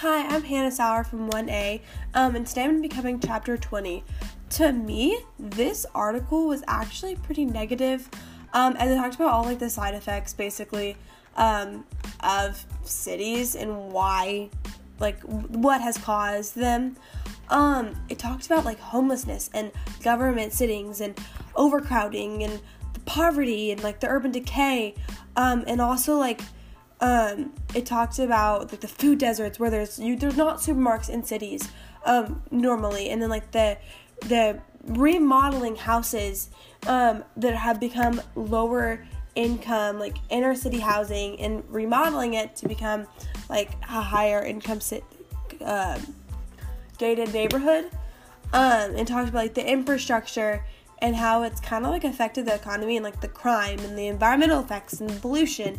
[0.00, 1.80] Hi, I'm Hannah Sauer from 1A,
[2.14, 4.04] um, and today I'm going to be covering chapter 20.
[4.50, 8.08] To me, this article was actually pretty negative,
[8.52, 10.96] um, as it talked about all like the side effects basically
[11.34, 11.84] um,
[12.20, 14.50] of cities and why,
[15.00, 16.94] like, what has caused them.
[17.48, 19.72] Um, it talked about like homelessness and
[20.04, 21.18] government sittings and
[21.56, 22.60] overcrowding and
[22.94, 24.94] the poverty and like the urban decay,
[25.34, 26.40] um, and also like
[27.00, 31.22] um, it talks about like the food deserts where there's you there's not supermarkets in
[31.22, 31.68] cities
[32.04, 33.78] um, normally, and then like the
[34.22, 36.50] the remodeling houses
[36.86, 43.06] um, that have become lower income, like inner city housing, and remodeling it to become
[43.48, 45.04] like a higher income sit,
[45.64, 45.98] uh,
[46.98, 47.90] gated neighborhood.
[48.50, 50.64] Um, and talks about like the infrastructure
[51.02, 54.06] and how it's kind of like affected the economy and like the crime and the
[54.06, 55.76] environmental effects and pollution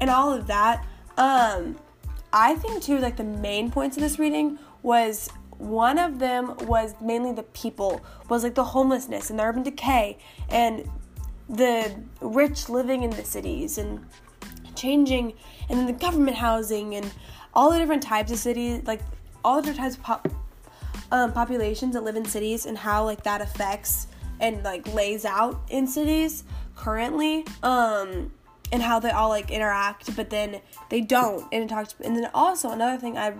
[0.00, 0.86] and all of that.
[1.16, 1.76] Um,
[2.32, 6.94] I think too, like the main points of this reading was one of them was
[7.00, 10.18] mainly the people, was like the homelessness and the urban decay
[10.50, 10.88] and
[11.48, 14.04] the rich living in the cities and
[14.74, 15.32] changing,
[15.68, 17.10] and then the government housing and
[17.54, 19.00] all the different types of cities, like
[19.44, 20.28] all the different types of pop,
[21.12, 24.08] um, populations that live in cities and how like that affects
[24.40, 26.44] and like lays out in cities
[26.74, 27.46] currently.
[27.62, 28.30] Um,
[28.72, 31.46] and how they all like interact, but then they don't.
[31.52, 33.34] And it talks, and then also another thing I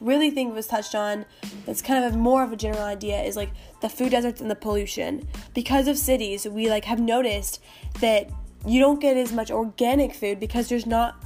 [0.00, 1.26] really think was touched on
[1.66, 3.50] that's kind of more of a general idea is like
[3.82, 5.28] the food deserts and the pollution.
[5.54, 7.62] Because of cities, we like have noticed
[8.00, 8.30] that
[8.66, 11.22] you don't get as much organic food because there's not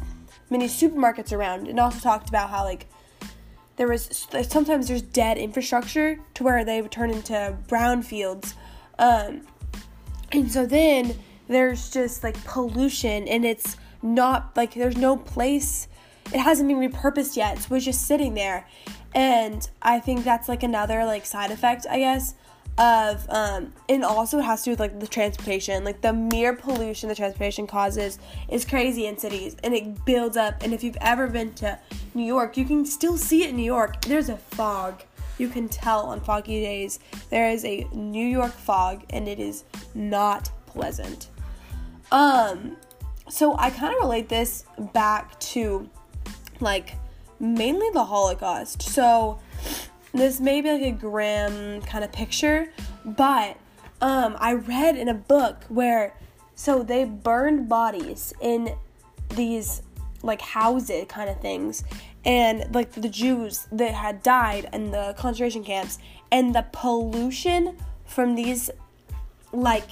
[0.51, 1.69] many supermarkets around.
[1.69, 2.87] And also talked about how like
[3.77, 8.55] there was sometimes there's dead infrastructure to where they would turn into brown fields.
[8.99, 9.43] Um,
[10.33, 11.17] and so then
[11.49, 15.89] there's just like pollution and it's not like there's no place
[16.33, 18.67] it hasn't been repurposed yet so it's just sitting there.
[19.15, 22.35] And i think that's like another like side effect i guess
[22.77, 26.53] of um and also it has to do with like the transportation like the mere
[26.53, 30.97] pollution the transportation causes is crazy in cities and it builds up and if you've
[31.01, 31.79] ever been to
[32.15, 34.01] new york you can still see it in new york.
[34.03, 35.03] There's a fog.
[35.39, 37.01] You can tell on foggy days.
[37.31, 39.65] There is a new york fog and it is
[39.95, 41.31] not pleasant
[42.15, 42.77] um,
[43.29, 45.91] so I kind of relate this back to
[46.61, 46.95] like
[47.41, 48.83] mainly the Holocaust.
[48.83, 49.41] So
[50.13, 52.73] this may be like a grim kind of picture,
[53.05, 53.59] but
[54.01, 56.17] um, I read in a book where
[56.55, 58.77] so they burned bodies in
[59.31, 59.83] these
[60.23, 61.83] like houses kind of things
[62.25, 65.99] and like the Jews that had died in the concentration camps
[66.31, 68.71] and the pollution from these
[69.53, 69.89] like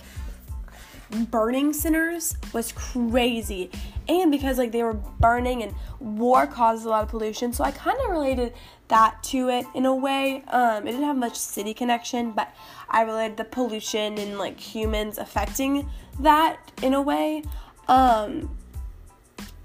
[1.31, 3.71] burning centers was crazy.
[4.09, 7.71] And because like they were burning and war caused a lot of pollution, so I
[7.71, 8.55] kind of related
[8.89, 10.43] that to it in a way.
[10.49, 12.55] Um, it didn't have much city connection, but
[12.89, 15.89] I related the pollution and like humans affecting
[16.21, 17.45] that in a way.
[17.89, 18.57] Um,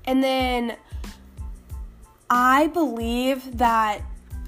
[0.05, 0.77] and then
[2.29, 4.01] I believe that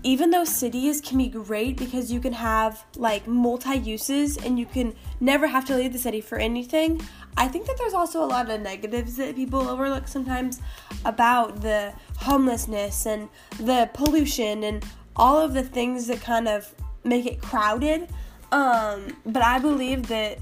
[0.04, 4.66] even though cities can be great because you can have like multi uses and you
[4.66, 7.02] can never have to leave the city for anything,
[7.38, 10.62] I think that there's also a lot of negatives that people overlook sometimes
[11.06, 16.74] about the homelessness and the pollution and all of the things that kind of
[17.04, 18.10] make it crowded.
[18.52, 20.40] Um, but I believe that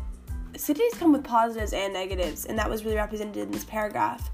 [0.56, 4.30] cities come with positives and negatives, and that was really represented in this paragraph.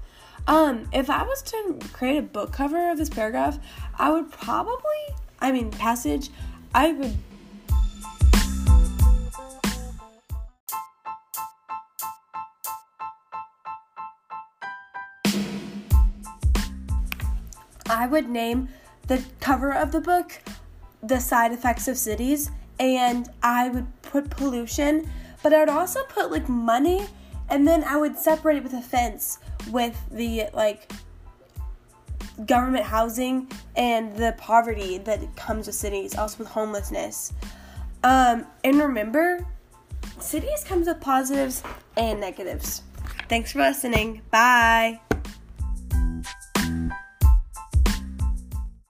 [0.46, 3.58] Um, if I was to create a book cover of this paragraph,
[3.98, 6.28] I would probably, I mean, passage,
[6.74, 7.16] I would.
[17.86, 18.68] I would name
[19.06, 20.42] the cover of the book
[21.02, 25.08] The Side Effects of Cities, and I would put pollution,
[25.42, 27.06] but I would also put like money,
[27.48, 29.38] and then I would separate it with a fence
[29.70, 30.90] with the like
[32.46, 37.32] government housing and the poverty that comes with cities, also with homelessness.
[38.02, 39.46] Um, and remember,
[40.20, 41.62] cities comes with positives
[41.96, 42.82] and negatives.
[43.28, 44.22] Thanks for listening.
[44.30, 45.00] Bye.